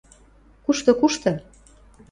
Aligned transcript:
–Кушты, 0.63 0.91
кушты. 0.99 1.31